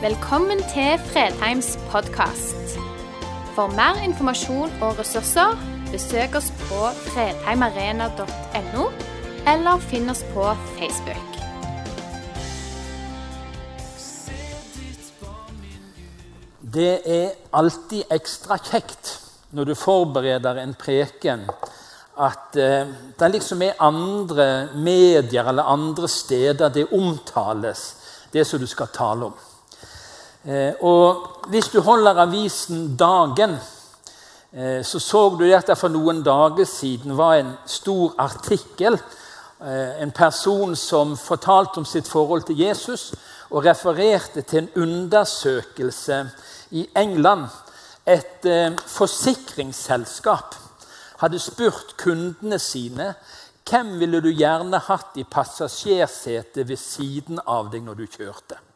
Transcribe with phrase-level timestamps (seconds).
[0.00, 2.78] Velkommen til Fredheims podkast.
[3.52, 5.58] For mer informasjon og ressurser,
[5.92, 8.86] besøk oss på fredheimarena.no,
[9.52, 10.46] eller finn oss på
[10.78, 11.36] Facebook.
[16.64, 19.12] Det er alltid ekstra kjekt
[19.52, 21.44] når du forbereder en preken,
[22.16, 22.88] at eh,
[23.20, 24.48] det liksom er andre
[24.80, 27.86] medier eller andre steder det omtales,
[28.32, 29.38] det som du skal tale om.
[30.44, 33.58] Eh, og hvis du holder avisen Dagen,
[34.52, 38.96] eh, så så du at det for noen dager siden var en stor artikkel.
[39.60, 43.12] Eh, en person som fortalte om sitt forhold til Jesus
[43.50, 46.30] og refererte til en undersøkelse
[46.70, 47.48] i England.
[48.06, 48.46] Et
[48.86, 50.54] forsikringsselskap
[51.18, 53.14] hadde spurt kundene sine
[53.68, 58.69] hvem ville du gjerne hatt i passasjersetet ved siden av deg når du kjørte.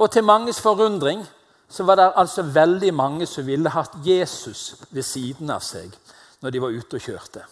[0.00, 1.22] Og til manges forundring
[1.68, 5.92] så var det altså veldig mange som ville hatt Jesus ved siden av seg
[6.40, 7.42] når de var ute og kjørte.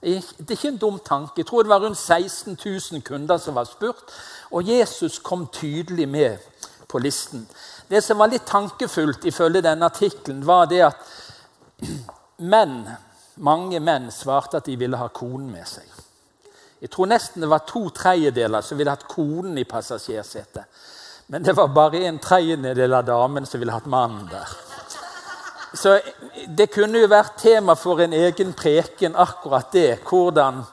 [0.00, 1.42] Det er ikke en dum tanke.
[1.42, 4.00] Jeg tror det var rundt 16 000 kunder som var spurt.
[4.50, 6.38] Og Jesus kom tydelig med
[6.88, 7.44] på listen.
[7.88, 10.96] Det som var litt tankefullt ifølge denne artikkelen, var det at
[12.38, 12.88] menn,
[13.36, 15.84] mange menn svarte at de ville ha konen med seg.
[16.80, 20.64] Jeg tror nesten det var to tredjedeler som ville hatt konen i passasjersetet.
[21.30, 24.48] Men det var bare en tredjedel av damen som ville hatt mannen der.
[25.72, 25.92] Så
[26.48, 30.00] det kunne jo vært tema for en egen preken, akkurat det.
[30.08, 30.64] Hvordan,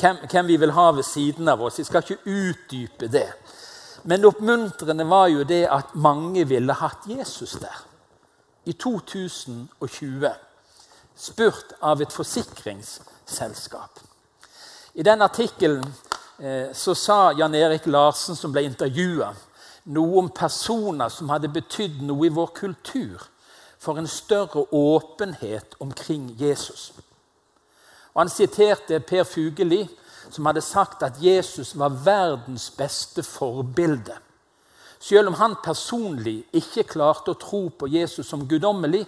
[0.00, 1.76] hvem, hvem vi vil ha ved siden av oss.
[1.76, 3.26] Jeg skal ikke utdype det.
[4.08, 7.82] Men det oppmuntrende var jo det at mange ville hatt Jesus der.
[8.64, 10.30] I 2020.
[11.18, 14.00] Spurt av et forsikringsselskap.
[14.94, 15.84] I den artikkelen
[16.40, 19.34] eh, så sa Jan Erik Larsen, som ble intervjua,
[19.88, 23.24] noe om personer som hadde betydd noe i vår kultur
[23.78, 26.92] for en større åpenhet omkring Jesus.
[28.14, 29.88] Og Han siterte Per Fugelli,
[30.30, 34.16] som hadde sagt at Jesus var verdens beste forbilde.
[35.00, 39.06] Selv om han personlig ikke klarte å tro på Jesus som guddommelig,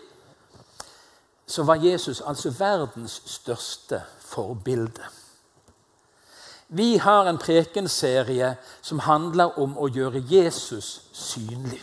[1.47, 5.03] så var Jesus altså verdens største forbilde.
[6.73, 11.81] Vi har en prekenserie som handler om å gjøre Jesus synlig.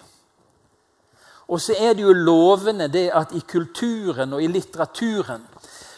[1.47, 5.43] Og så er det jo lovende det at i kulturen og i litteraturen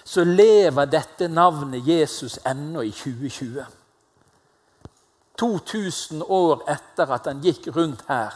[0.03, 3.61] så lever dette navnet Jesus ennå i 2020.
[5.37, 8.33] 2000 år etter at han gikk rundt her.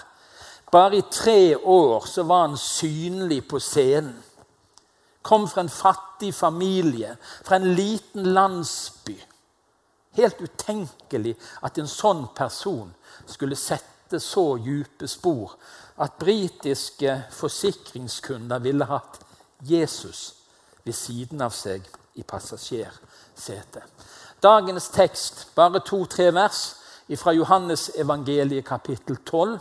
[0.70, 4.22] Bare i tre år så var han synlig på scenen.
[5.26, 7.16] Kom fra en fattig familie,
[7.46, 9.18] fra en liten landsby.
[10.14, 11.34] Helt utenkelig
[11.66, 12.92] at en sånn person
[13.26, 15.56] skulle sette så dype spor
[16.04, 19.20] at britiske forsikringskunder ville hatt
[19.66, 20.36] Jesus
[20.84, 21.86] ved siden av seg
[22.20, 23.84] i passasjersetet.
[24.44, 26.64] Dagens tekst, bare to-tre vers
[27.18, 29.60] fra Johannes evangeliet kapittel 12,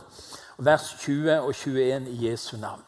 [0.58, 2.82] vers 20 og 21 i Jesu navn.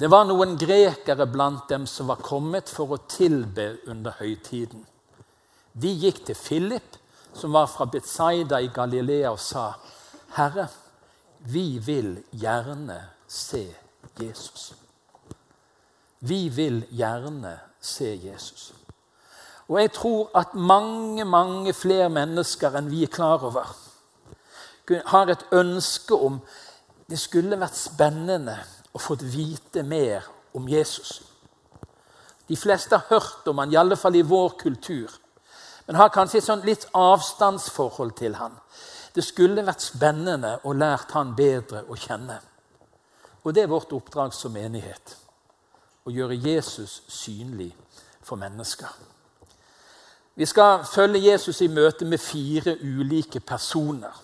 [0.00, 4.86] Det var noen grekere blant dem som var kommet for å tilbe under høytiden.
[5.72, 6.96] De gikk til Philip,
[7.34, 9.72] som var fra Betzaida i Galilea, og sa,
[10.36, 10.68] 'Herre,
[11.38, 13.74] vi vil gjerne se
[14.20, 14.74] Jesus.'
[16.20, 18.74] Vi vil gjerne se Jesus.
[19.68, 23.76] Og jeg tror at mange, mange flere mennesker enn vi er klar over,
[25.06, 26.40] har et ønske om
[27.10, 28.56] det skulle vært spennende
[28.92, 31.22] å få vite mer om Jesus.
[32.48, 35.10] De fleste har hørt om han, i alle fall i vår kultur,
[35.90, 38.52] men har kanskje et sånn litt avstandsforhold til han.
[39.10, 42.36] Det skulle vært spennende å lært han bedre å kjenne.
[43.42, 45.16] Og det er vårt oppdrag som menighet
[46.06, 47.72] å gjøre Jesus synlig
[48.22, 48.86] for mennesker.
[50.38, 54.14] Vi skal følge Jesus i møte med fire ulike personer.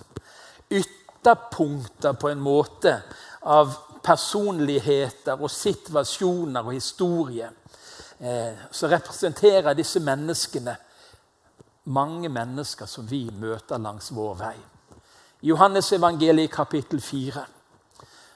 [0.71, 2.95] Ytterpunkter på en måte
[3.43, 3.75] av
[4.07, 7.51] personligheter og situasjoner og historie.
[8.23, 10.79] Eh, så representerer disse menneskene
[11.87, 14.57] mange mennesker som vi møter langs vår vei.
[15.43, 17.45] I Johannes evangeliet kapittel 4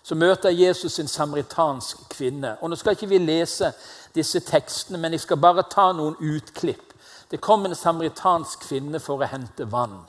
[0.03, 2.57] så møter Jesus en samaritansk kvinne.
[2.61, 3.73] Og Nå skal ikke vi lese
[4.15, 6.95] disse tekstene, men jeg skal bare ta noen utklipp.
[7.31, 10.01] Det kom en samaritansk kvinne for å hente vann.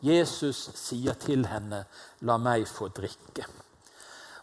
[0.00, 1.84] Jesus sier til henne,
[2.20, 3.46] 'La meg få drikke'.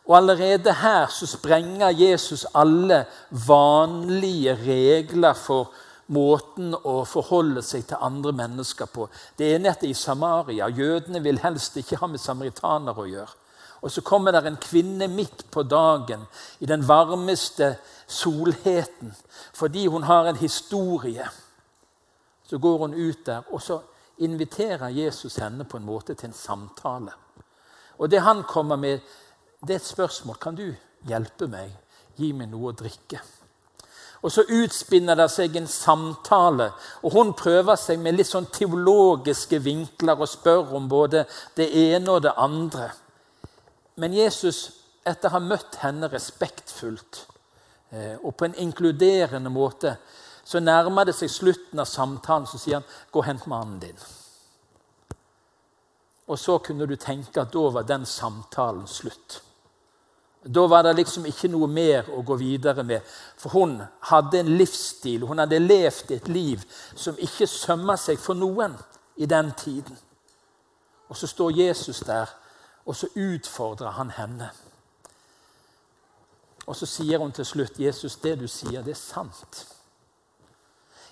[0.05, 5.71] Og Allerede her så sprenger Jesus alle vanlige regler for
[6.13, 9.07] måten å forholde seg til andre mennesker på.
[9.37, 10.69] Det ene er at i Samaria.
[10.69, 13.35] Jødene vil helst ikke ha med samaritanere å gjøre.
[13.79, 16.25] Og så kommer det en kvinne midt på dagen,
[16.59, 17.77] i den varmeste
[18.07, 19.13] solheten,
[19.55, 21.29] fordi hun har en historie.
[22.43, 23.79] Så går hun ut der, og så
[24.19, 27.15] inviterer Jesus henne på en måte til en samtale.
[27.99, 28.99] Og det han kommer med,
[29.61, 30.35] det er et spørsmål.
[30.39, 30.67] Kan du
[31.07, 31.71] hjelpe meg?
[32.19, 33.21] Gi meg noe å drikke.
[34.21, 36.71] Og så utspinner det seg en samtale,
[37.03, 41.23] og hun prøver seg med litt sånn teologiske vinkler og spør om både
[41.55, 42.89] det ene og det andre.
[43.99, 44.65] Men Jesus,
[45.07, 47.23] etter å ha møtt henne respektfullt
[47.95, 49.95] eh, og på en inkluderende måte,
[50.43, 54.07] så nærmer det seg slutten av samtalen, så sier han, 'Gå og hent mannen din'.
[56.27, 59.41] Og så kunne du tenke at da var den samtalen slutt.
[60.43, 63.03] Da var det liksom ikke noe mer å gå videre med.
[63.37, 66.63] For hun hadde en livsstil, hun hadde levd et liv
[66.95, 68.77] som ikke sømma seg for noen
[69.19, 69.97] i den tiden.
[71.09, 72.29] Og så står Jesus der,
[72.85, 74.49] og så utfordrer han henne.
[76.69, 79.65] Og så sier hun til slutt, 'Jesus, det du sier, det er sant.'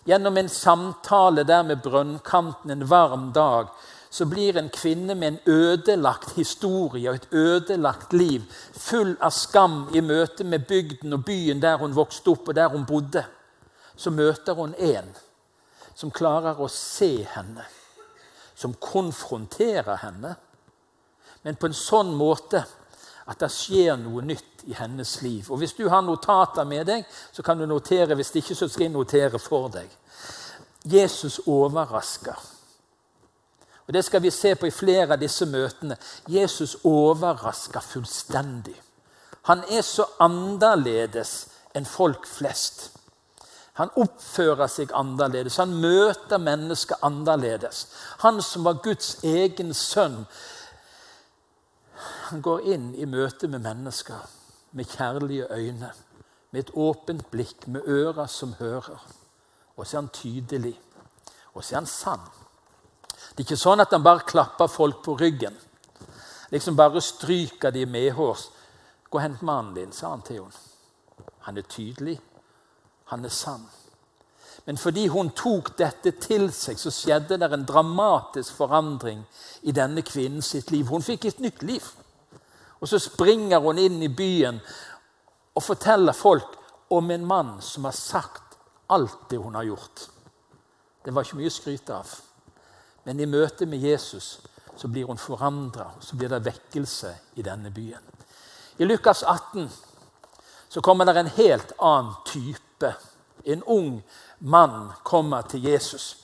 [0.05, 3.67] Gjennom en samtale der med brønnkanten en varm dag
[4.09, 9.87] så blir en kvinne med en ødelagt historie og et ødelagt liv, full av skam
[9.95, 13.25] i møte med bygden og byen der hun vokste opp og der hun bodde,
[13.95, 15.11] så møter hun en
[15.97, 17.63] som klarer å se henne,
[18.55, 20.35] som konfronterer henne,
[21.43, 22.61] men på en sånn måte
[23.27, 25.49] at det skjer noe nytt i hennes liv.
[25.51, 28.15] Og Hvis du har notater med deg, så kan du notere.
[28.15, 29.89] Hvis ikke, så skal jeg notere for deg.
[30.87, 32.56] Jesus overrasker.
[33.87, 35.97] Og Det skal vi se på i flere av disse møtene.
[36.27, 38.75] Jesus overrasker fullstendig.
[39.47, 42.89] Han er så annerledes enn folk flest.
[43.79, 45.59] Han oppfører seg annerledes.
[45.61, 47.85] Han møter mennesker annerledes.
[48.25, 50.25] Han som var Guds egen sønn,
[52.27, 54.25] han går inn i møte med mennesker
[54.77, 55.91] med kjærlige øyne,
[56.51, 59.07] med et åpent blikk, med ører som hører.
[59.77, 60.79] Og så er han tydelig,
[61.53, 62.27] og så er han sann.
[63.35, 65.55] Det er ikke sånn at han bare klapper folk på ryggen.
[66.51, 68.49] Liksom bare stryker de medhårs.
[69.09, 70.51] 'Gå og hent mannen din', sa han til henne.
[71.39, 72.19] Han er tydelig.
[73.05, 73.67] Han er sann.
[74.65, 79.21] Men fordi hun tok dette til seg, så skjedde det en dramatisk forandring
[79.63, 80.87] i denne kvinnen sitt liv.
[80.87, 81.83] Hun fikk et nytt liv.
[82.81, 84.59] Og så springer hun inn i byen
[85.55, 86.57] og forteller folk
[86.89, 88.57] om en mann som har sagt
[88.91, 90.09] alt det hun har gjort.
[91.05, 92.11] Det var ikke mye å skryte av.
[93.07, 94.41] Men i møte med Jesus
[94.75, 98.03] så blir hun forandra, så blir det vekkelse i denne byen.
[98.77, 99.69] I Lukas 18
[100.69, 102.91] så kommer det en helt annen type.
[103.47, 104.01] En ung
[104.39, 106.17] mann kommer til Jesus.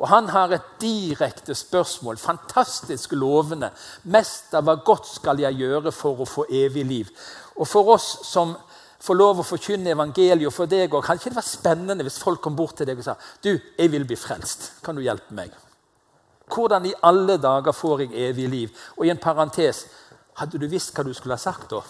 [0.00, 3.70] Og Han har et direkte spørsmål, fantastisk lovende.
[4.04, 7.12] 'Mester, hva godt skal jeg gjøre for å få evig liv?'
[7.56, 8.56] Og For oss som
[9.00, 12.40] får lov å forkynne evangeliet for deg òg, kan ikke det være spennende hvis folk
[12.40, 14.72] kom bort til deg og sa 'Du, jeg vil bli frelst.
[14.82, 15.69] Kan du hjelpe meg?'
[16.50, 18.84] Hvordan i alle dager får jeg evig liv?
[18.98, 19.86] Og i en parentes
[20.40, 21.80] Hadde du visst hva du skulle ha sagt da?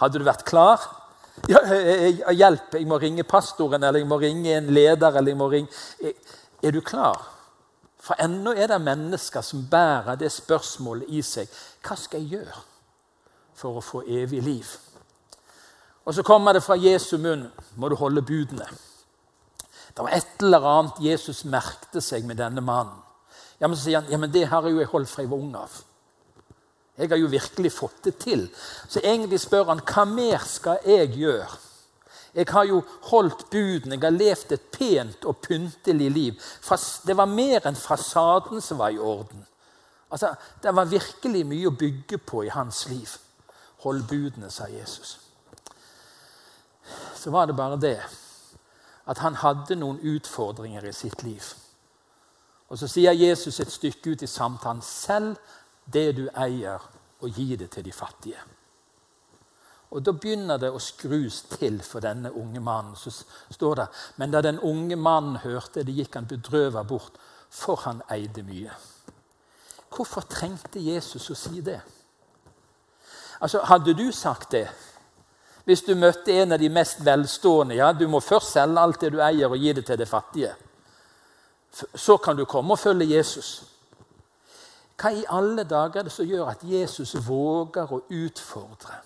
[0.00, 0.80] Hadde du vært klar?
[1.50, 1.60] Ja,
[2.32, 6.14] hjelp, jeg må ringe pastoren, eller jeg må ringe en leder, eller jeg må ringe
[6.62, 7.20] Er du klar?
[7.98, 11.50] For ennå er det mennesker som bærer det spørsmålet i seg.
[11.84, 12.62] Hva skal jeg gjøre
[13.58, 14.70] for å få evig liv?
[16.08, 17.44] Og så kommer det fra Jesu munn
[17.76, 18.64] må du holde budene.
[19.92, 22.96] Det var et eller annet Jesus merkte seg med denne mannen.
[23.58, 25.38] Ja, men Så sier han ja, men det har jeg jo holdt fra jeg var
[25.38, 25.78] ung av.
[26.98, 28.48] Jeg har jo virkelig fått det til.
[28.88, 31.58] Så egentlig spør han hva mer skal jeg gjøre?
[32.34, 36.42] Jeg har jo holdt budene, jeg har levd et pent og pyntelig liv.
[37.06, 39.46] Det var mer enn fasaden som var i orden.
[40.10, 43.16] Altså, Det var virkelig mye å bygge på i hans liv.
[43.82, 45.18] Hold budene, sa Jesus.
[47.14, 48.00] Så var det bare det
[49.08, 51.44] at han hadde noen utfordringer i sitt liv.
[52.68, 55.36] Og Så sier Jesus et stykke ut i samtalen selv
[55.92, 56.82] det du eier,
[57.20, 58.40] og gi det til de fattige.
[59.90, 62.96] Og Da begynner det å skrus til for denne unge mannen.
[62.96, 63.10] Så
[63.50, 67.12] står det, Men da den unge mannen hørte det, gikk han bedrøvet bort,
[67.50, 68.70] for han eide mye.
[69.88, 71.80] Hvorfor trengte Jesus å si det?
[73.40, 74.68] Altså, Hadde du sagt det
[75.64, 77.74] hvis du møtte en av de mest velstående?
[77.74, 80.54] Ja, du må først selge alt det du eier, og gi det til det fattige
[81.94, 83.62] så kan du komme og følge Jesus.
[84.98, 88.96] Hva i alle dager er det som gjør at Jesus våger å utfordre?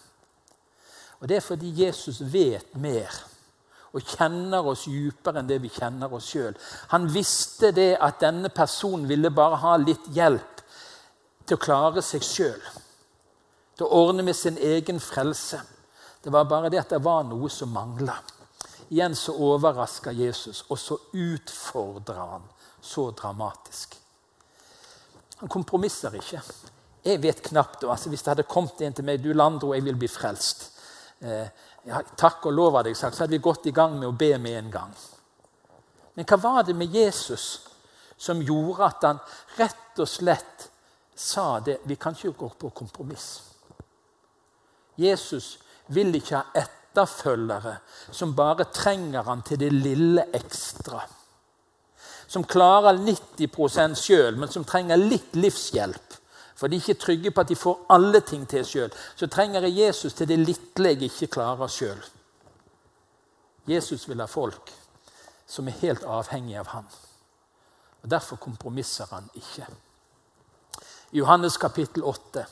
[1.21, 3.13] Og Det er fordi Jesus vet mer
[3.93, 6.55] og kjenner oss djupere enn det vi kjenner oss sjøl.
[6.95, 10.63] Han visste det at denne personen ville bare ha litt hjelp
[11.45, 12.63] til å klare seg sjøl.
[13.77, 15.59] til å ordne med sin egen frelse.
[16.25, 18.19] Det var bare det at det var noe som mangla.
[18.91, 22.43] Igjen så overraska Jesus, og så utfordra han
[22.83, 23.97] så dramatisk.
[25.41, 26.43] Han kompromisser ikke.
[27.03, 29.99] Jeg vet knapt altså Hvis det hadde kommet en til meg du Landro, jeg vil
[29.99, 30.69] bli frelst.
[31.23, 31.49] Eh,
[31.87, 34.17] ja, takk og lov, hadde jeg sagt, så hadde vi gått i gang med å
[34.19, 34.93] be med en gang.
[36.15, 37.47] Men hva var det med Jesus
[38.17, 39.23] som gjorde at han
[39.59, 40.69] rett og slett
[41.15, 43.43] sa det Vi kan ikke gå på kompromiss.
[44.97, 45.59] Jesus
[45.93, 47.75] vil ikke ha etterfølgere
[48.11, 51.03] som bare trenger han til det lille ekstra.
[52.33, 56.19] Som klarer 90% sjøl, men som trenger litt livshjelp.
[56.57, 58.93] For de er ikke trygge på at de får alle ting til sjøl.
[59.19, 62.01] Så trenger jeg Jesus til det lille jeg ikke klarer sjøl.
[63.69, 64.73] Jesus vil ha folk
[65.47, 66.87] som er helt avhengige av ham.
[68.03, 69.67] Og Derfor kompromisser han ikke.
[71.13, 72.47] I Johannes kapittel 8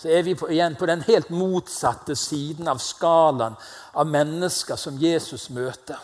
[0.00, 3.58] så er vi på, igjen på den helt motsatte siden av skalaen
[3.92, 6.00] av mennesker som Jesus møter.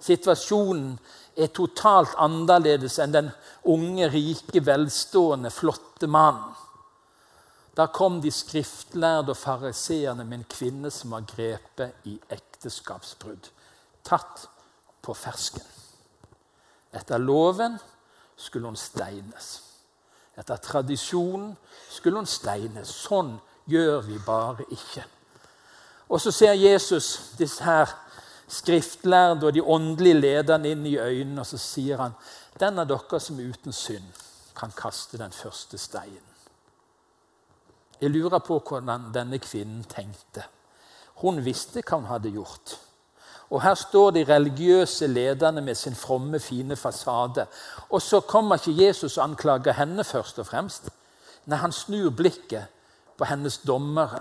[0.00, 0.96] Situasjonen
[1.36, 3.28] er totalt annerledes enn den
[3.68, 6.54] unge, rike, velstående, flotte mannen.
[7.76, 13.50] Da kom de skriftlærde og fariseerne med en kvinne som var grepet i ekteskapsbrudd.
[14.06, 14.46] Tatt
[15.04, 15.64] på fersken.
[16.96, 17.76] Etter loven
[18.36, 19.50] skulle hun steines.
[20.36, 21.52] Etter tradisjonen
[21.90, 22.88] skulle hun steines.
[22.88, 23.34] Sånn
[23.68, 25.04] gjør vi bare ikke.
[26.08, 27.92] Og så ser Jesus disse her
[28.48, 32.16] skriftlærde og de åndelige lederne inn i øynene, og så sier han
[32.60, 34.08] den av dere som er uten synd,
[34.56, 36.22] kan kaste den første steinen.
[38.00, 40.44] Jeg lurer på hvordan denne kvinnen tenkte.
[41.22, 42.76] Hun visste hva hun hadde gjort.
[43.50, 47.46] Og her står de religiøse lederne med sin fromme, fine fasade.
[47.88, 50.90] Og så kommer ikke Jesus og anklager henne først og fremst.
[51.46, 52.66] Nei, han snur blikket
[53.16, 54.20] på hennes dommere.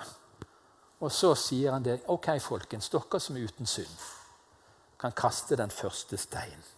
[1.00, 2.00] Og så sier han det.
[2.08, 3.98] OK, folkens, dere som er uten synd,
[5.00, 6.72] kan kaste den første steinen.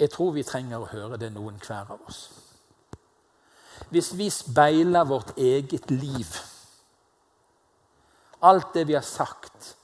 [0.00, 2.24] Jeg tror vi trenger å høre det, noen hver av oss.
[3.94, 6.30] Hvis vi speiler vårt eget liv,
[8.42, 9.76] alt det vi har sagt,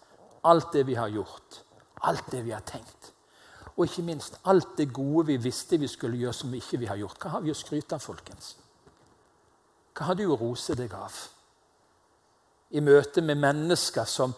[0.43, 1.61] alt det vi har gjort,
[2.03, 3.13] alt det vi har tenkt.
[3.77, 6.99] Og ikke minst alt det gode vi visste vi skulle gjøre, som ikke vi har
[7.01, 7.21] gjort.
[7.23, 8.57] Hva har vi å skryte av, folkens?
[9.95, 11.17] Hva har du å rose deg av?
[12.71, 14.35] I møte med mennesker som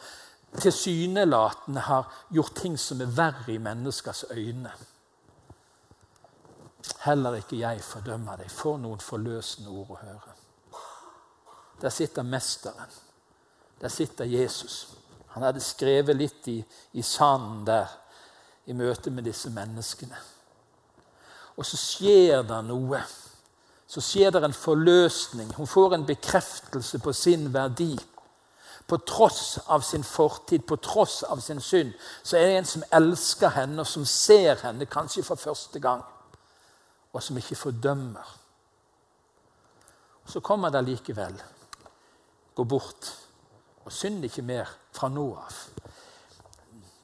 [0.61, 4.73] tilsynelatende har gjort ting som er verre i menneskers øyne.
[7.03, 8.51] Heller ikke jeg fordømmer deg.
[8.51, 10.35] For noen forløsende ord å høre.
[11.83, 12.93] Der sitter Mesteren.
[13.81, 14.95] Der sitter Jesus.
[15.35, 16.61] Han hadde skrevet litt i,
[16.93, 17.91] i sanden der
[18.67, 20.19] i møte med disse menneskene.
[21.57, 23.01] Og så skjer det noe.
[23.87, 25.51] Så skjer det en forløsning.
[25.57, 27.97] Hun får en bekreftelse på sin verdi.
[28.93, 32.83] På tross av sin fortid, på tross av sin synd, så er det en som
[32.93, 36.03] elsker henne, og som ser henne kanskje for første gang,
[37.09, 38.35] og som ikke fordømmer.
[40.29, 41.41] Så kommer det likevel.
[42.53, 43.09] Gå bort
[43.87, 45.57] og synd ikke mer fra nå av.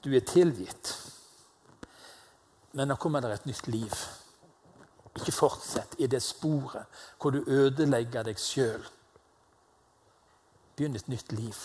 [0.04, 0.92] Du er tilgitt.
[2.76, 3.96] Men nå kommer det et nytt liv.
[5.16, 8.84] Ikke fortsett i det sporet hvor du ødelegger deg sjøl.
[10.76, 11.56] Begynn et nytt liv.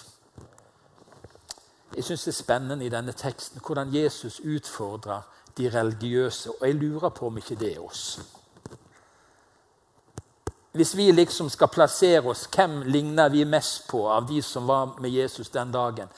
[1.95, 5.21] Jeg syns det er spennende i denne teksten hvordan Jesus utfordrer
[5.57, 6.51] de religiøse.
[6.51, 8.21] Og jeg lurer på om ikke det er oss.
[10.73, 14.95] Hvis vi liksom skal plassere oss, hvem ligner vi mest på av de som var
[14.99, 16.09] med Jesus den dagen?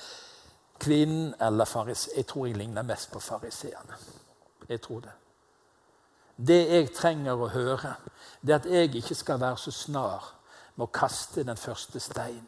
[0.80, 2.18] Kvinnen eller fariseeren?
[2.18, 4.00] Jeg tror jeg ligner mest på fariseerne.
[4.70, 5.12] Jeg tror det.
[6.38, 7.94] Det jeg trenger å høre,
[8.42, 10.32] det er at jeg ikke skal være så snar
[10.76, 12.48] med å kaste den første steinen.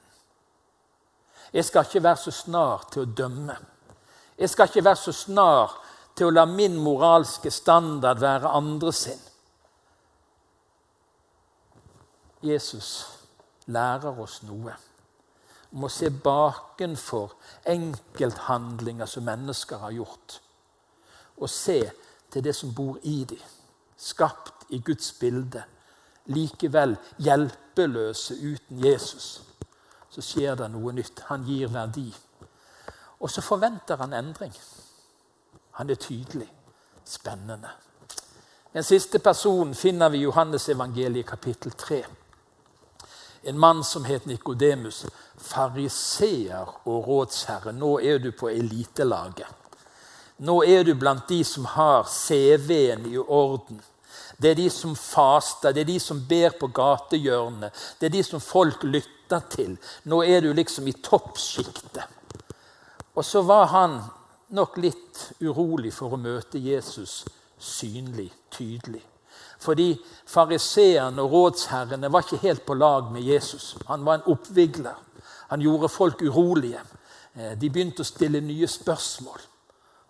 [1.54, 3.56] Jeg skal ikke være så snar til å dømme.
[4.38, 5.77] Jeg skal ikke være så snar
[6.18, 9.22] til å la min moralske standard være andre sin.
[12.44, 12.92] Jesus
[13.66, 14.75] lærer oss noe
[15.74, 17.34] om å se bakenfor
[17.68, 20.38] enkelthandlinger som mennesker har gjort,
[21.38, 21.82] og se
[22.32, 23.42] til det som bor i dem,
[23.98, 25.63] skapt i Guds bilde,
[26.32, 29.27] likevel hjelpeløse uten Jesus.
[30.18, 31.22] Så skjer det noe nytt.
[31.30, 32.10] Han gir verdi.
[33.22, 34.54] Og så forventer han endring.
[35.78, 36.50] Han er tydelig.
[37.06, 37.70] Spennende.
[38.74, 42.02] Den siste personen finner vi i Johannes evangeliet kapittel 3
[43.48, 45.06] en mann som het Nikodemus,
[45.38, 47.72] fariseer og rådsherre.
[47.72, 49.48] Nå er du på elitelaget.
[50.38, 53.80] Nå er du blant de som har CV-en i orden.
[54.38, 57.72] Det er de som faster, det er de som ber på gatehjørnet.
[58.00, 59.17] Det er de som folk lytter
[59.51, 59.77] til.
[60.03, 62.03] Nå er du liksom i toppsjiktet.
[63.15, 64.00] Og så var han
[64.53, 67.24] nok litt urolig for å møte Jesus
[67.57, 69.01] synlig, tydelig.
[69.60, 69.96] Fordi
[70.29, 73.75] fariseerne og rådsherrene var ikke helt på lag med Jesus.
[73.88, 74.96] Han var en oppvigler.
[75.50, 76.81] Han gjorde folk urolige.
[77.34, 79.41] Eh, de begynte å stille nye spørsmål.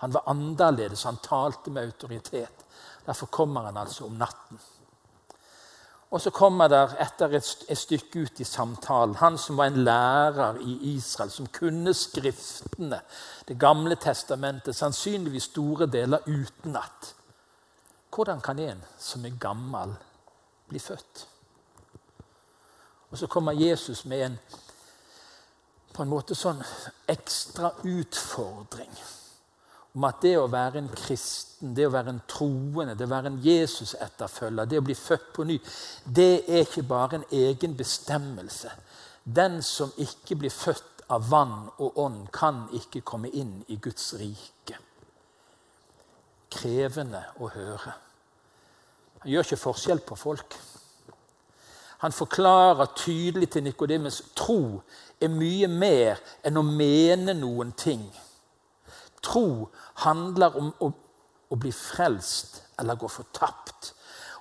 [0.03, 2.65] Han var annerledes, han talte med autoritet.
[3.05, 4.59] Derfor kommer han altså om natten.
[6.11, 9.83] Og så kommer der etter et, et stykke ut i samtalen han som var en
[9.83, 13.01] lærer i Israel, som kunne Skriftene,
[13.47, 17.15] Det gamle testamentet, sannsynligvis store deler utenat.
[18.15, 19.95] Hvordan kan en som er gammel,
[20.69, 21.27] bli født?
[23.11, 24.39] Og så kommer Jesus med en
[25.93, 26.59] på en måte sånn
[27.07, 28.91] ekstra utfordring
[29.95, 33.31] om at det å være en kristen, det å være en troende, det å være
[33.31, 35.57] en Jesus-etterfølger, det å bli født på ny,
[36.03, 38.71] det er ikke bare en egen bestemmelse.
[39.23, 44.13] Den som ikke blir født av vann og ånd, kan ikke komme inn i Guds
[44.19, 44.77] rike.
[46.51, 47.95] Krevende å høre.
[49.23, 50.57] Han gjør ikke forskjell på folk.
[52.03, 54.83] Han forklarer tydelig til Nikodemus tro
[55.21, 58.03] er mye mer enn å mene noen ting.
[59.27, 59.67] Tro
[60.05, 60.91] handler om å,
[61.49, 63.93] å bli frelst eller gå fortapt.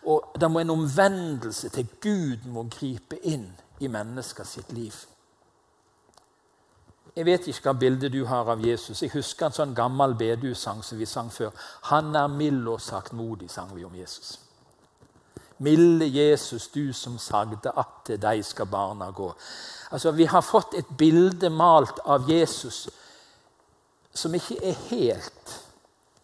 [0.07, 3.49] Og Det må en omvendelse til Gud må gripe inn
[3.83, 4.95] i mennesker sitt liv.
[7.17, 9.01] Jeg vet ikke hva bildet du har av Jesus.
[9.03, 11.51] Jeg husker en sånn gammel bedusang som vi sang før.
[11.89, 14.39] 'Han er mild og saktmodig', sang vi om Jesus.
[15.59, 19.35] Milde Jesus, du som sagde at til deg skal barna gå.
[19.91, 22.89] Altså, Vi har fått et bilde malt av Jesus
[24.17, 25.57] som ikke er helt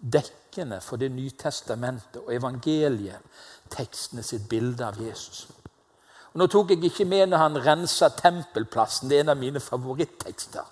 [0.02, 5.46] dekkende for Det nye testamentet og evangelietekstene sitt bilde av Jesus.
[6.32, 9.08] Og Nå tok jeg ikke med når han rensa tempelplassen.
[9.08, 10.64] Det er en av mine favorittekster.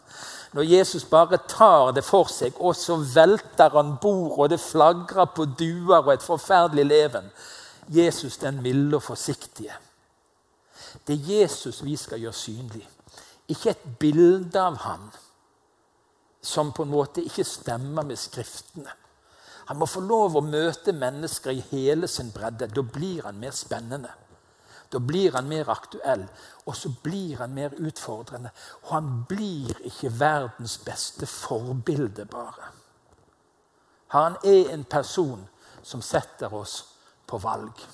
[0.56, 5.28] Når Jesus bare tar det for seg, og så velter han bord, og det flagrer
[5.36, 7.30] på duer og et forferdelig leven.
[7.88, 9.76] Jesus den milde og forsiktige.
[11.06, 12.88] Det er Jesus vi skal gjøre synlig.
[13.48, 15.10] Ikke et bilde av ham
[16.42, 18.92] som på en måte ikke stemmer med Skriftene.
[19.70, 22.66] Han må få lov å møte mennesker i hele sin bredde.
[22.74, 24.10] Da blir han mer spennende.
[24.90, 26.24] Da blir han mer aktuell,
[26.66, 28.50] og så blir han mer utfordrende.
[28.82, 32.72] Og han blir ikke verdens beste forbilde, bare.
[34.16, 35.44] Han er en person
[35.86, 36.80] som setter oss
[37.26, 37.84] på valg.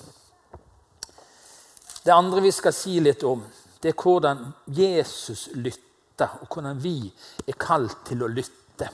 [2.01, 3.43] Det andre vi skal si litt om,
[3.81, 5.86] det er hvordan Jesus lytter,
[6.25, 7.11] og hvordan vi
[7.47, 8.89] er kalt til å lytte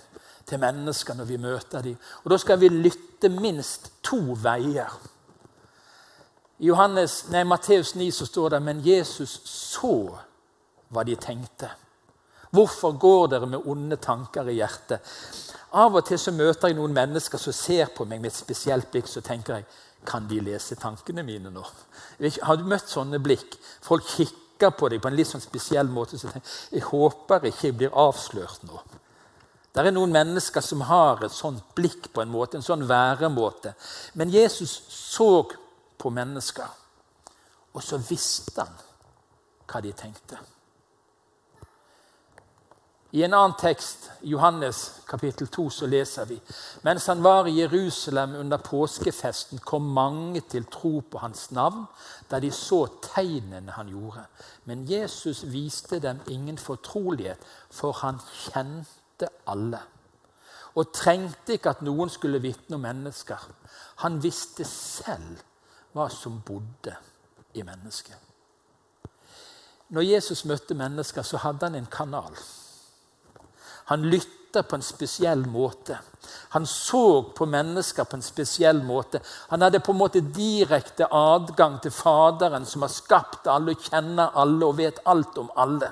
[0.46, 1.98] til mennesker når vi møter dem.
[2.24, 4.92] Og Da skal vi lytte minst to veier.
[6.60, 9.96] I Johannes, nei, Matteus 9 så står det men Jesus så
[10.94, 11.70] hva de tenkte.
[12.54, 15.02] Hvorfor går dere med onde tanker i hjertet?
[15.74, 18.92] Av og til så møter jeg noen mennesker som ser på meg med et spesielt
[18.92, 19.10] blikk.
[19.10, 19.66] Så tenker jeg
[20.06, 21.64] kan de lese tankene mine nå?
[22.44, 23.58] Har du møtt sånne blikk?
[23.82, 26.20] Folk kikker på deg på en litt sånn spesiell måte.
[26.20, 28.80] Så tenker, jeg håper ikke jeg blir avslørt nå.
[29.74, 33.74] Det er noen mennesker som har et sånt blikk på en måte, en sånn væremåte.
[34.14, 35.48] Men Jesus så
[35.98, 36.70] på mennesker,
[37.74, 38.76] og så visste han
[39.66, 40.38] hva de tenkte.
[43.14, 46.40] I en annen tekst, Johannes kapittel 2, så leser vi
[46.82, 51.84] mens han var i Jerusalem under påskefesten, kom mange til tro på hans navn
[52.32, 54.24] da de så tegnene han gjorde.
[54.66, 57.38] Men Jesus viste dem ingen fortrolighet,
[57.70, 59.84] for han kjente alle.
[60.74, 63.46] Og trengte ikke at noen skulle vitne om mennesker.
[64.02, 65.46] Han visste selv
[65.94, 66.98] hva som bodde
[67.54, 68.18] i mennesket.
[69.94, 72.34] Når Jesus møtte mennesker, så hadde han en kanal.
[73.86, 75.98] Han lytta på en spesiell måte.
[76.50, 79.20] Han så på mennesker på en spesiell måte.
[79.50, 84.36] Han hadde på en måte direkte adgang til Faderen, som har skapt alle, og kjenner
[84.40, 85.92] alle og vet alt om alle.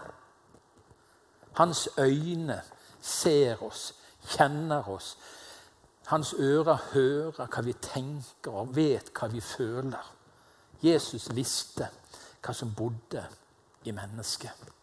[1.60, 2.62] Hans øyne
[3.02, 3.92] ser oss,
[4.38, 5.18] kjenner oss.
[6.12, 10.12] Hans ører hører hva vi tenker og vet hva vi føler.
[10.82, 11.88] Jesus visste
[12.42, 13.24] hva som bodde
[13.86, 14.81] i mennesket.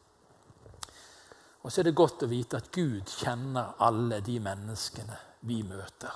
[1.62, 5.16] Og så er det godt å vite at Gud kjenner alle de menneskene
[5.48, 6.12] vi møter.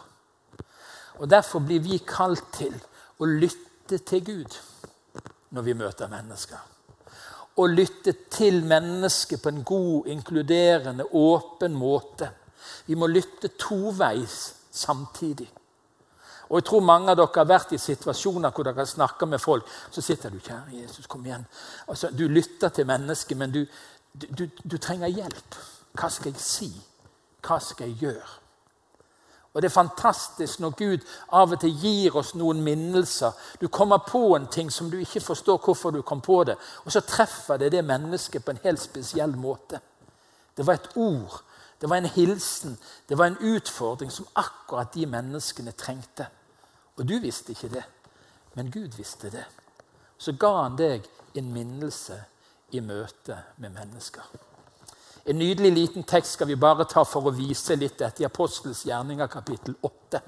[1.20, 2.74] Og Derfor blir vi kalt til
[3.18, 4.58] å lytte til Gud
[5.52, 6.68] når vi møter mennesker.
[7.52, 12.30] Å lytte til mennesket på en god, inkluderende, åpen måte.
[12.86, 14.38] Vi må lytte toveis
[14.72, 15.50] samtidig.
[16.52, 19.68] Og jeg tror mange av dere har vært i situasjoner hvor dere snakka med folk.
[19.92, 21.46] Så sitter du, kjære Jesus, kom igjen.
[21.88, 23.62] Altså, du lytter til mennesket, men du,
[24.12, 25.58] du, du trenger hjelp.
[25.96, 26.70] Hva skal jeg si?
[27.42, 28.38] Hva skal jeg gjøre?
[29.52, 30.98] Og Det er fantastisk når Gud
[31.32, 33.32] av og til gir oss noen minnelser.
[33.60, 36.92] Du kommer på en ting som du ikke forstår hvorfor du kom på det, og
[36.92, 39.80] så treffer det det mennesket på en helt spesiell måte.
[40.56, 41.42] Det var et ord,
[41.80, 46.26] det var en hilsen, det var en utfordring som akkurat de menneskene trengte.
[46.96, 47.84] Og du visste ikke det,
[48.54, 49.44] men Gud visste det.
[50.18, 51.04] Så ga han deg
[51.36, 52.22] en minnelse
[52.72, 54.24] i møte med mennesker.
[55.26, 58.82] En nydelig liten tekst skal vi bare ta for å vise litt dette i Apostels
[58.88, 60.20] gjerninger kapittel 8.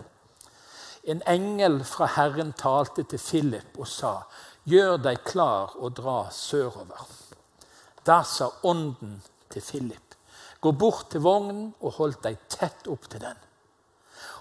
[1.11, 4.14] En engel fra Herren talte til Philip og sa,
[4.64, 7.11] 'Gjør deg klar og dra sørover.'
[8.07, 10.14] Da sa ånden til Philip,
[10.61, 13.43] 'Gå bort til vognen og hold deg tett opp til den.'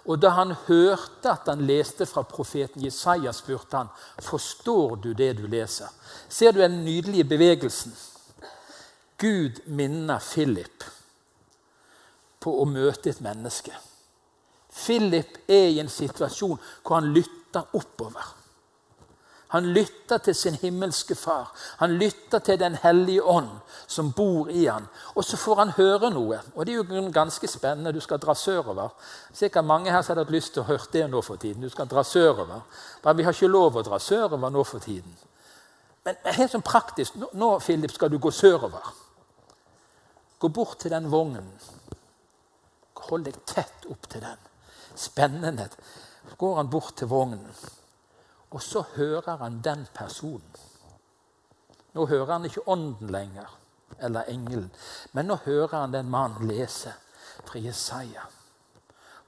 [0.06, 3.88] Og da han hørte at han leste fra profeten Jesaja, spurte han,
[4.20, 5.94] 'Forstår du det du leser?'
[6.30, 7.96] Ser du den nydelige bevegelsen?
[9.18, 10.84] Gud minner Philip
[12.40, 13.72] på å møte et menneske.
[14.74, 18.43] Philip er i en situasjon hvor han lytter oppover.
[19.54, 21.52] Han lytter til sin himmelske far.
[21.78, 23.50] Han lytter til Den hellige ånd
[23.88, 24.88] som bor i han.
[25.16, 26.40] Og så får han høre noe.
[26.56, 27.94] Og det er jo ganske spennende.
[27.94, 28.90] Du skal dra sørover.
[29.34, 31.62] Sikkert mange her hadde hatt lyst til å høre det nå for tiden.
[31.62, 32.66] Du skal dra sørover.
[33.04, 35.14] Men vi har ikke lov å dra sørover nå for tiden.
[36.04, 38.90] Men helt sånn praktisk Nå, Philip, skal du gå sørover.
[40.40, 41.54] Gå bort til den vognen.
[43.04, 44.50] Hold deg tett opp til den.
[44.98, 45.70] Spennende.
[46.30, 47.46] Så går han bort til vognen,
[48.54, 50.56] og så hører han den personen.
[51.94, 53.50] Nå hører han ikke ånden lenger,
[54.00, 54.70] eller engelen,
[55.14, 56.94] men nå hører han den mannen lese
[57.46, 58.26] fra Jesaja.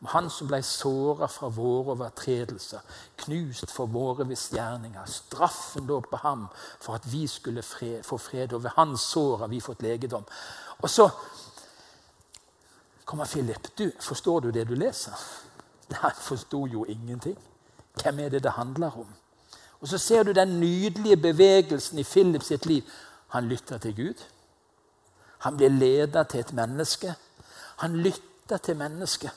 [0.01, 2.81] Om han som ble såra fra våre overtredelser,
[3.23, 5.05] knust for våre misgjerninger.
[5.09, 6.47] Straffen lå på ham
[6.83, 10.25] for at vi skulle fred, få fred, og ved hans sår har vi fått legedom.
[10.81, 11.09] Og så
[13.05, 13.71] kommer Philip.
[13.77, 15.17] Du, Forstår du det du leser?
[16.01, 17.37] Han forsto jo ingenting.
[18.01, 19.07] Hvem er det det handler om?
[19.81, 22.83] Og Så ser du den nydelige bevegelsen i Philip sitt liv.
[23.27, 24.23] Han lytter til Gud.
[25.37, 27.15] Han blir leder til et menneske.
[27.77, 29.31] Han lytter til mennesket.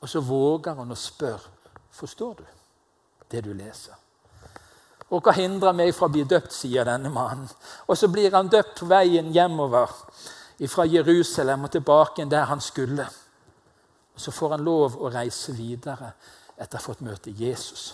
[0.00, 1.50] Og så våger han å spørre
[1.92, 2.44] forstår du
[3.30, 3.94] det du leser.
[5.12, 7.48] Og hva hindrer meg fra å bli døpt, sier denne mannen.
[7.86, 9.92] Og så blir han døpt på veien hjemover
[10.72, 13.06] fra Jerusalem og tilbake der han skulle.
[14.14, 16.12] Og Så får han lov å reise videre
[16.62, 17.92] etter å ha fått møte Jesus.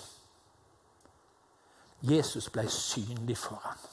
[2.07, 3.87] Jesus ble synlig for ham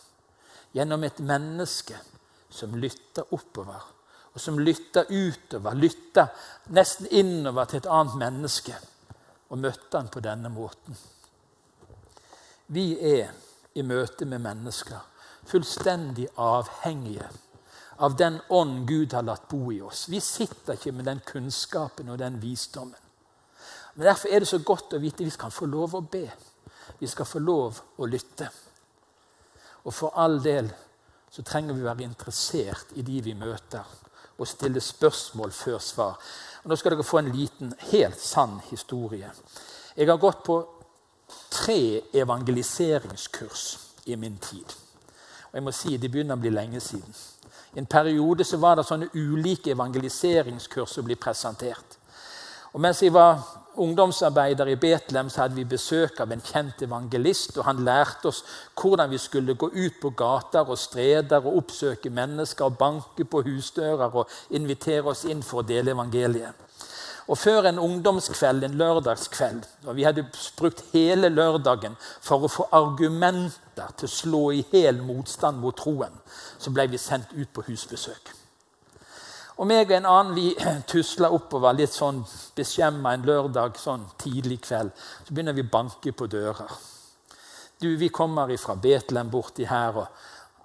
[0.75, 1.95] gjennom et menneske
[2.51, 3.79] som lytta oppover,
[4.35, 6.25] og som lytta utover, lytta
[6.75, 8.75] nesten innover til et annet menneske,
[9.47, 10.97] og møtte han på denne måten.
[12.75, 13.31] Vi er
[13.75, 14.99] i møte med mennesker
[15.45, 17.29] fullstendig avhengige
[17.97, 20.07] av den ånd Gud har latt bo i oss.
[20.09, 23.04] Vi sitter ikke med den kunnskapen og den visdommen.
[23.95, 26.25] Men Derfor er det så godt å vite at vi skal få lov å be.
[26.99, 28.49] Vi skal få lov å lytte.
[29.86, 30.69] Og for all del
[31.31, 33.84] så trenger vi å være interessert i de vi møter,
[34.38, 36.19] og stille spørsmål før svar.
[36.63, 39.31] Og Nå skal dere få en liten, helt sann historie.
[39.95, 40.58] Jeg har gått på
[41.51, 43.65] tre evangeliseringskurs
[44.05, 44.75] i min tid.
[45.51, 47.15] Og jeg må si De begynner å bli lenge siden.
[47.75, 51.97] I en periode så var det sånne ulike evangeliseringskurs som ble presentert.
[52.73, 53.39] Og Mens jeg var
[53.77, 57.57] ungdomsarbeider i Betlehem, så hadde vi besøk av en kjent evangelist.
[57.57, 58.43] og Han lærte oss
[58.75, 63.41] hvordan vi skulle gå ut på gater og streder og oppsøke mennesker og banke på
[63.47, 66.53] husdører og invitere oss inn for å dele evangeliet.
[67.27, 70.27] Og før en ungdomskveld, en lørdagskveld, og vi hadde
[70.59, 76.13] brukt hele lørdagen for å få argumenter til å slå i hel motstand mot troen,
[76.59, 78.44] så ble vi sendt ut på husbesøk.
[79.55, 80.49] Og meg og en annen vi
[80.91, 82.21] tusla oppover litt sånn
[82.57, 84.91] beskjemma en lørdag sånn tidlig kveld.
[85.23, 86.71] Så begynner vi å banke på dører.
[87.79, 90.07] Du, Vi kommer fra Betlehem borti her og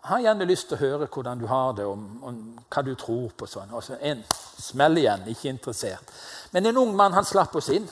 [0.02, 3.34] har gjerne lyst til å høre hvordan du har det, og, og hva du tror
[3.36, 3.46] på.
[3.46, 3.72] sånn.
[3.76, 4.22] Og så en
[4.58, 6.14] smell igjen, ikke interessert.
[6.54, 7.86] Men en ung mann han slapp oss inn.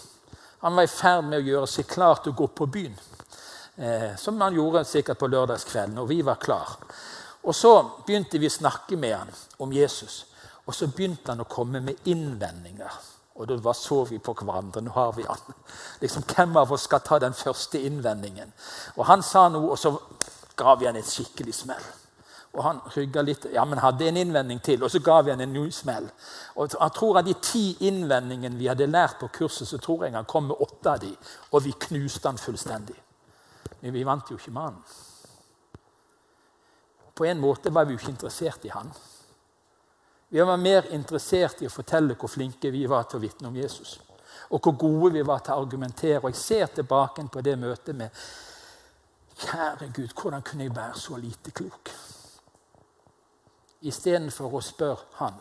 [0.64, 2.96] Han var i ferd med å gjøre seg klar til å gå på byen.
[3.76, 6.72] Eh, som han gjorde sikkert på lørdagskvelden, og vi var klar.
[7.44, 7.74] Og Så
[8.06, 10.24] begynte vi å snakke med han om Jesus.
[10.68, 12.98] Og så begynte han å komme med innvendinger.
[13.38, 14.82] Og da så vi på hverandre.
[14.84, 15.54] Nå har vi han.
[16.02, 18.52] Liksom, Hvem av oss skal ta den første innvendingen?
[18.96, 19.94] Og Han sa noe, og så
[20.58, 21.88] ga vi han et skikkelig smell.
[22.56, 25.42] Og han rygga litt, ja, men hadde en innvending til, og så ga vi han
[25.44, 26.08] en ny smell.
[26.56, 30.16] Og jeg tror Av de ti innvendingene vi hadde lært på kurset, så tror jeg
[30.16, 31.12] han kom med åtte av de,
[31.52, 32.96] og vi knuste han fullstendig.
[33.80, 34.80] Men vi vant jo ikke han.
[37.14, 38.90] På en måte var vi jo ikke interessert i han.
[40.28, 43.56] Vi var mer interessert i å fortelle hvor flinke vi var til å vitne om
[43.56, 43.94] Jesus.
[44.52, 46.20] Og hvor gode vi var til å argumentere.
[46.20, 48.24] Og jeg ser tilbake på det møtet med
[49.38, 51.90] Kjære Gud, hvordan kunne jeg være så lite klok?
[53.86, 55.38] Istedenfor å spørre Han.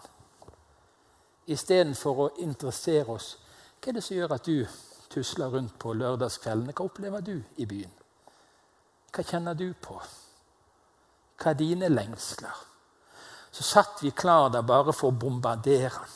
[1.47, 3.31] Istedenfor å interessere oss.
[3.81, 4.67] Hva er det som gjør at du
[5.09, 6.75] tusler rundt på lørdagskveldene?
[6.77, 7.91] Hva opplever du i byen?
[9.11, 9.97] Hva kjenner du på?
[11.41, 12.76] Hva er dine lengsler?
[13.57, 16.11] Så satt vi klar der bare for å bombardere han.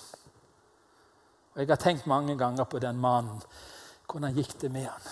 [1.55, 3.41] Og Jeg har tenkt mange ganger på den mannen.
[4.05, 5.07] Hvordan gikk det med han?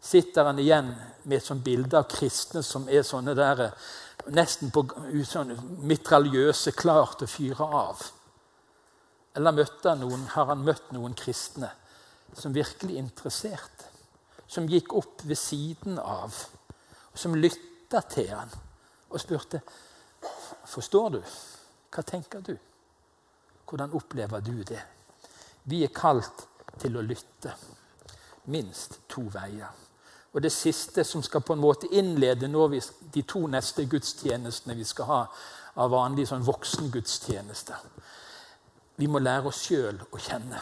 [0.00, 0.88] Sitter han igjen
[1.24, 3.62] med et sånt bilde av kristne som er sånne der,
[4.32, 4.86] nesten på
[5.28, 5.52] sånn,
[5.84, 8.08] mitraljøse, klar til å fyre av?
[9.36, 11.74] Eller møtte han noen, har han møtt noen kristne
[12.32, 13.92] som virkelig interesserte?
[14.48, 16.44] Som gikk opp ved siden av,
[17.12, 18.62] og som lytta til han
[19.12, 19.60] og spurte
[20.66, 21.20] Forstår du?
[21.94, 22.56] Hva tenker du?
[23.68, 24.82] Hvordan opplever du det?
[25.64, 26.46] Vi er kalt
[26.80, 27.54] til å lytte.
[28.52, 29.72] Minst to veier.
[30.34, 32.80] Og det siste som skal på en måte innlede vi,
[33.14, 35.20] de to neste gudstjenestene vi skal ha
[35.76, 37.76] av vanlige sånn voksengudstjeneste.
[38.96, 40.60] Vi må lære oss sjøl å kjenne.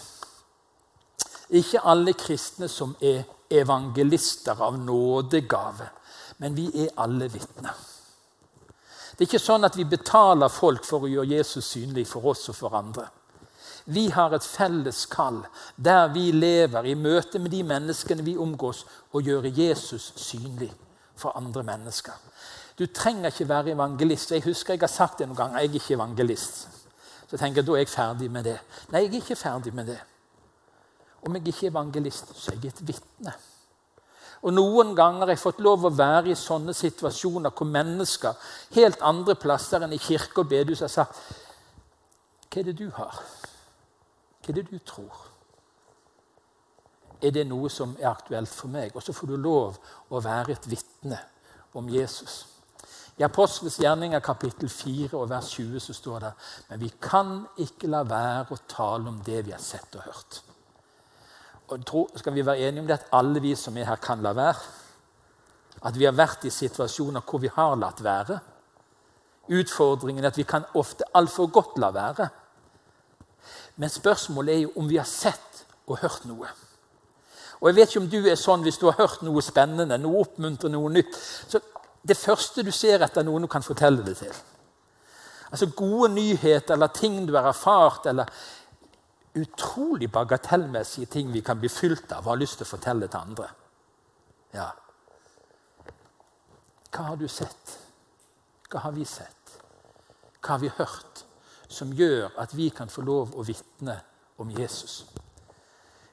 [1.52, 5.88] Ikke alle kristne som er evangelister av nådegave,
[6.38, 7.76] men vi er alle vitner.
[9.22, 12.48] Det er ikke sånn at vi betaler folk for å gjøre Jesus synlig for oss
[12.50, 13.04] og for andre.
[13.94, 15.36] Vi har et felles kall
[15.78, 18.80] der vi lever i møte med de menneskene vi omgås,
[19.14, 20.72] og gjøre Jesus synlig
[21.14, 22.18] for andre mennesker.
[22.74, 24.34] Du trenger ikke være evangelist.
[24.34, 25.62] Jeg husker jeg har sagt det noen ganger.
[25.62, 26.60] Jeg er ikke evangelist.
[27.30, 28.58] Så tenker jeg, da er jeg ferdig med det.
[28.90, 30.00] Nei, jeg er ikke ferdig med det.
[31.22, 33.38] Om jeg ikke er evangelist, så er jeg et vitne.
[34.42, 39.02] Og Noen ganger har jeg fått lov å være i sånne situasjoner hvor mennesker helt
[39.06, 41.20] andre plasser enn i kirke og bedehus har sagt
[42.48, 43.20] Hva er det du har?
[44.42, 45.28] Hva er det du tror?
[47.22, 48.96] Er det noe som er aktuelt for meg?
[48.98, 49.78] Og så får du lov
[50.10, 51.20] å være et vitne
[51.78, 52.42] om Jesus.
[53.20, 56.32] I Apostelens gjerninger kapittel 4 og vers 20 så står det
[56.70, 60.40] men vi kan ikke la være å tale om det vi har sett og hørt
[61.86, 64.32] tro, skal vi være enige om det at alle vi som er her, kan la
[64.36, 64.70] være?
[65.82, 68.38] At vi har vært i situasjoner hvor vi har latt være?
[69.52, 72.28] Utfordringen er at vi kan ofte altfor godt la være.
[73.76, 76.48] Men spørsmålet er jo om vi har sett og hørt noe.
[77.60, 80.22] Og jeg vet ikke om du er sånn hvis du har hørt noe spennende, noe
[80.24, 81.18] oppmuntrende, noe nytt.
[81.48, 81.60] Så
[82.02, 84.32] Det første du ser etter noen du kan fortelle det til.
[85.52, 88.26] Altså Gode nyheter eller ting du har erfart, eller
[89.34, 93.20] utrolig bagatellmessige ting vi kan bli fylt av og har lyst til å fortelle til
[93.20, 93.48] andre.
[94.52, 94.68] Ja.
[96.92, 97.78] Hva har du sett?
[98.68, 99.56] Hva har vi sett?
[100.42, 101.24] Hva har vi hørt
[101.72, 103.96] som gjør at vi kan få lov å vitne
[104.42, 105.02] om Jesus?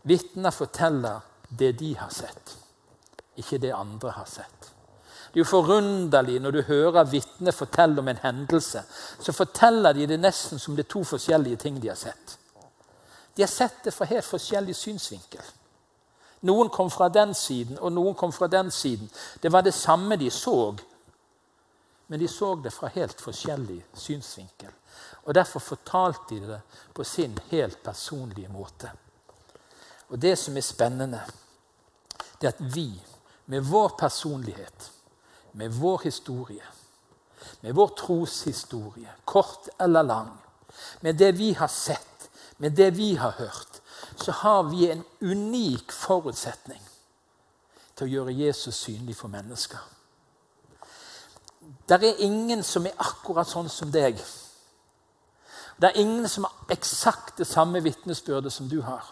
[0.08, 2.56] Vitner forteller det de har sett,
[3.36, 4.70] ikke det andre har sett.
[5.30, 8.82] Det er jo forunderlig når du hører vitner fortelle om en hendelse.
[9.22, 12.38] Så forteller de det nesten som det er to forskjellige ting de har sett.
[13.40, 15.46] De har sett det fra helt forskjellig synsvinkel.
[16.44, 19.08] Noen kom fra den siden, og noen kom fra den siden.
[19.40, 20.76] Det var det samme de så,
[22.08, 24.74] men de så det fra helt forskjellig synsvinkel.
[25.24, 26.60] Og Derfor fortalte de det
[26.94, 28.92] på sin helt personlige måte.
[30.10, 31.24] Og Det som er spennende,
[32.42, 32.92] det er at vi,
[33.46, 34.92] med vår personlighet,
[35.54, 36.68] med vår historie,
[37.62, 40.40] med vår troshistorie, kort eller lang,
[41.02, 42.19] med det vi har sett
[42.60, 43.82] med det vi har hørt,
[44.16, 46.82] så har vi en unik forutsetning
[47.96, 49.80] til å gjøre Jesus synlig for mennesker.
[51.88, 54.20] Det er ingen som er akkurat sånn som deg.
[55.80, 59.08] Det er ingen som har eksakt det samme vitnesbyrdet som du har.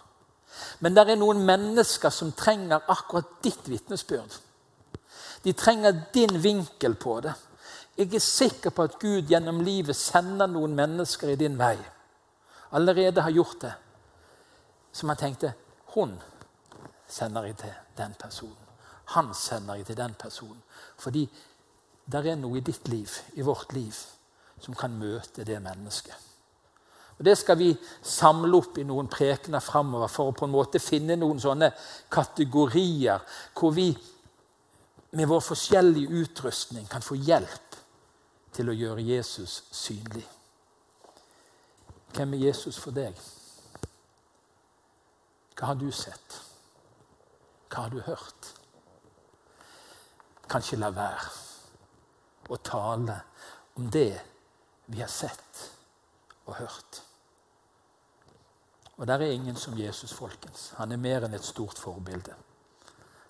[0.79, 4.39] Men det er noen mennesker som trenger akkurat ditt vitnesbyrd.
[5.43, 7.33] De trenger din vinkel på det.
[7.97, 11.77] Jeg er sikker på at Gud gjennom livet sender noen mennesker i din vei
[12.69, 13.73] allerede har gjort det,
[14.91, 15.53] som han tenkte
[15.93, 16.17] Hun
[17.07, 18.63] sender jeg til den personen.
[19.15, 20.63] Han sender jeg til den personen.
[20.97, 21.29] Fordi
[22.11, 23.95] det er noe i ditt liv, i vårt liv,
[24.59, 26.15] som kan møte det mennesket.
[27.17, 27.71] Og Det skal vi
[28.03, 31.71] samle opp i noen prekener framover for å på en måte finne noen sånne
[32.13, 33.23] kategorier
[33.57, 33.89] hvor vi
[35.17, 37.79] med vår forskjellige utrustning kan få hjelp
[38.53, 40.25] til å gjøre Jesus synlig.
[42.17, 43.17] Hvem er Jesus for deg?
[45.53, 46.37] Hva har du sett?
[47.69, 48.47] Hva har du hørt?
[50.49, 51.27] Kanskje la være
[52.49, 53.19] å tale
[53.77, 54.15] om det
[54.87, 55.61] vi har sett
[56.47, 57.03] og hørt.
[58.97, 60.71] Og der er ingen som Jesus, folkens.
[60.81, 62.33] Han er mer enn et stort forbilde.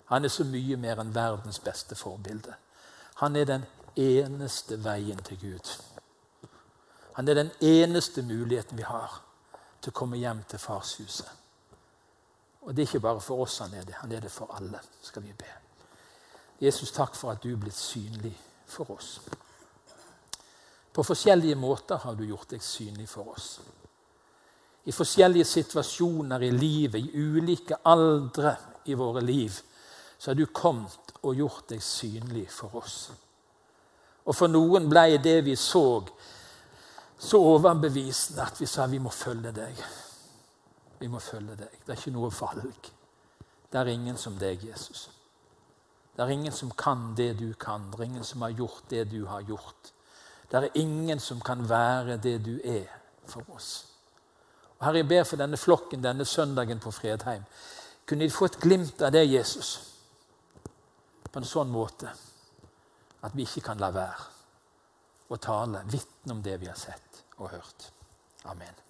[0.08, 2.56] Han er så mye mer enn verdens beste forbilde.
[3.20, 3.68] Han er den
[4.00, 5.76] eneste veien til Gud.
[7.18, 9.16] Han er den eneste muligheten vi har
[9.82, 11.30] til å komme hjem til farshuset.
[12.62, 14.78] Og det er ikke bare for oss han er det, han er det for alle,
[15.02, 15.50] skal vi be.
[16.62, 18.36] Jesus, takk for at du er blitt synlig
[18.70, 19.16] for oss.
[20.94, 23.48] På forskjellige måter har du gjort deg synlig for oss.
[24.86, 28.54] I forskjellige situasjoner i livet, i ulike aldre
[28.86, 29.58] i våre liv,
[30.18, 32.98] så har du kommet og gjort deg synlig for oss.
[34.22, 36.04] Og for noen ble det vi så,
[37.18, 39.80] så overbevisende at vi sa vi må følge deg.
[40.98, 41.80] Vi må følge deg.
[41.84, 42.90] Det er ikke noe valg.
[43.68, 45.08] Det er ingen som deg, Jesus.
[46.14, 47.90] Det er ingen som kan det du kan.
[47.90, 49.92] Det er ingen som har gjort det du har gjort.
[50.50, 52.86] Det er ingen som kan være det du er
[53.26, 53.86] for oss.
[54.78, 57.44] Og Herre, jeg ber for denne flokken denne søndagen på Fredheim.
[58.06, 59.74] Kunne de få et glimt av det, Jesus,
[61.28, 62.08] på en sånn måte
[63.20, 64.28] at vi ikke kan la være
[65.28, 67.07] å tale, vitne om det vi har sett
[67.38, 67.92] og hørt.
[68.44, 68.87] Amen.